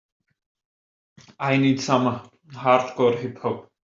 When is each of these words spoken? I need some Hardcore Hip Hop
I 1.39 1.57
need 1.57 1.79
some 1.79 2.27
Hardcore 2.53 3.19
Hip 3.19 3.37
Hop 3.43 3.69